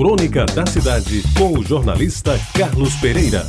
[0.00, 3.46] Crônica da Cidade, com o jornalista Carlos Pereira.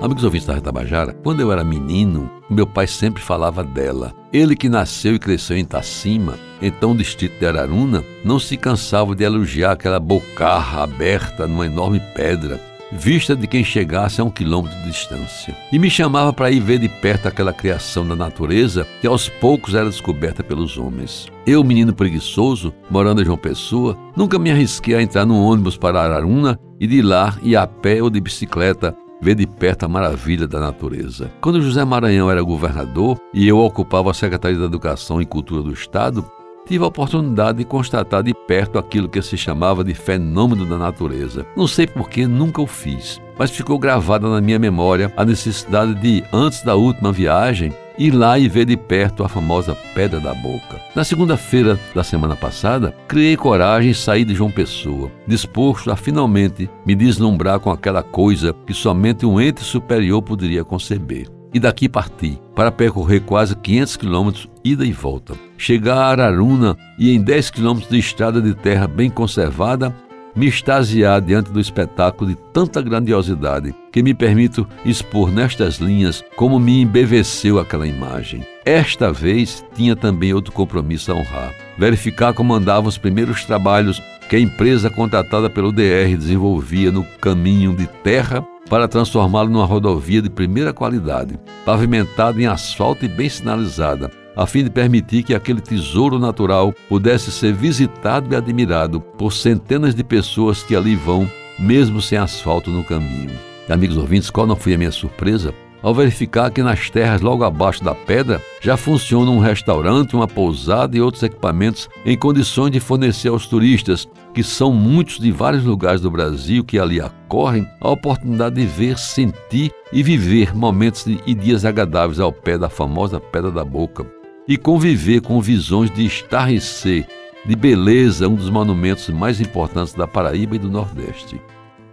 [0.00, 4.14] Amigos ouvintes da Retabajara, quando eu era menino, meu pai sempre falava dela.
[4.32, 9.24] Ele que nasceu e cresceu em Itacima, então distrito de Araruna, não se cansava de
[9.24, 12.60] elogiar aquela bocarra aberta numa enorme pedra,
[12.92, 15.56] vista de quem chegasse a um quilômetro de distância.
[15.72, 19.74] E me chamava para ir ver de perto aquela criação da natureza que aos poucos
[19.74, 21.26] era descoberta pelos homens.
[21.46, 26.02] Eu, menino preguiçoso, morando em João Pessoa, nunca me arrisquei a entrar num ônibus para
[26.02, 30.48] Araruna e de lá ir a pé ou de bicicleta ver de perto a maravilha
[30.48, 31.30] da natureza.
[31.40, 35.72] Quando José Maranhão era governador e eu ocupava a Secretaria da Educação e Cultura do
[35.72, 36.28] Estado,
[36.66, 41.46] tive a oportunidade de constatar de perto aquilo que se chamava de fenômeno da natureza.
[41.56, 45.94] Não sei por que nunca o fiz, mas ficou gravada na minha memória a necessidade
[45.94, 50.34] de, antes da última viagem, ir lá e ver de perto a famosa Pedra da
[50.34, 50.80] Boca.
[50.94, 56.70] Na segunda-feira da semana passada, criei coragem e saí de João Pessoa, disposto a finalmente
[56.86, 62.38] me deslumbrar com aquela coisa que somente um ente superior poderia conceber e daqui parti
[62.54, 65.34] para percorrer quase 500 quilômetros ida e volta.
[65.56, 69.94] Chegar a Araruna e em 10 quilômetros de estrada de terra bem conservada,
[70.34, 76.58] me extasiar diante do espetáculo de tanta grandiosidade que me permito expor nestas linhas como
[76.58, 78.46] me embeveceu aquela imagem.
[78.64, 84.00] Esta vez tinha também outro compromisso a honrar: verificar como andavam os primeiros trabalhos
[84.32, 90.22] que a empresa contratada pelo DR desenvolvia no caminho de terra para transformá-lo numa rodovia
[90.22, 95.60] de primeira qualidade, pavimentada em asfalto e bem sinalizada, a fim de permitir que aquele
[95.60, 102.00] tesouro natural pudesse ser visitado e admirado por centenas de pessoas que ali vão, mesmo
[102.00, 103.38] sem asfalto no caminho.
[103.68, 107.44] E, amigos ouvintes, qual não foi a minha surpresa ao verificar que nas terras logo
[107.44, 112.78] abaixo da pedra já funciona um restaurante, uma pousada e outros equipamentos em condições de
[112.78, 117.90] fornecer aos turistas, que são muitos de vários lugares do Brasil que ali acorrem, a
[117.90, 123.50] oportunidade de ver, sentir e viver momentos e dias agradáveis ao pé da famosa Pedra
[123.50, 124.06] da Boca
[124.48, 127.06] e conviver com visões de estarrecer,
[127.44, 131.40] de beleza, um dos monumentos mais importantes da Paraíba e do Nordeste.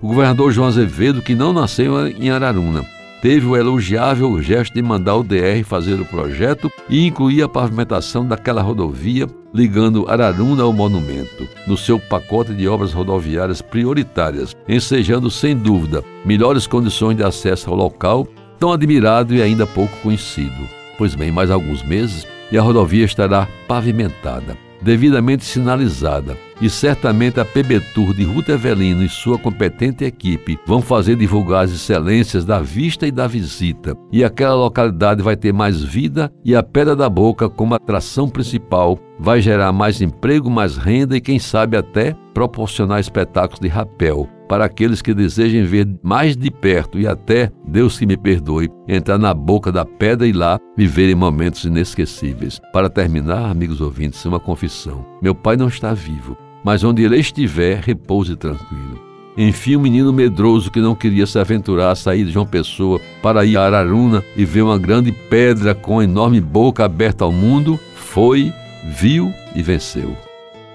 [0.00, 2.84] O governador João Azevedo, que não nasceu em Araruna,
[3.22, 8.26] teve o elogiável gesto de mandar o DR fazer o projeto e incluir a pavimentação
[8.26, 15.56] daquela rodovia ligando Araruna ao monumento, no seu pacote de obras rodoviárias prioritárias, ensejando sem
[15.56, 18.28] dúvida melhores condições de acesso ao local,
[18.58, 20.68] tão admirado e ainda pouco conhecido.
[20.98, 26.38] Pois bem, mais alguns meses e a rodovia estará pavimentada devidamente sinalizada.
[26.62, 31.64] E certamente a PB Tour de Ruta Evelino e sua competente equipe vão fazer divulgar
[31.64, 33.94] as excelências da vista e da visita.
[34.10, 38.98] E aquela localidade vai ter mais vida e a Pedra da Boca, como atração principal,
[39.18, 44.64] vai gerar mais emprego, mais renda e, quem sabe, até proporcionar espetáculos de rapel para
[44.64, 49.34] aqueles que desejem ver mais de perto e até, Deus que me perdoe, entrar na
[49.34, 52.60] boca da pedra e lá viverem momentos inesquecíveis.
[52.72, 55.04] Para terminar, amigos ouvintes, uma confissão.
[55.20, 59.04] Meu pai não está vivo, mas onde ele estiver, repouse tranquilo.
[59.36, 63.44] Enfim, um menino medroso que não queria se aventurar a sair de João Pessoa para
[63.44, 68.50] ir a Araruna e ver uma grande pedra com enorme boca aberta ao mundo, foi,
[68.82, 70.16] viu e venceu.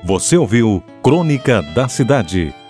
[0.04, 2.54] Você ouviu Crônica da Cidade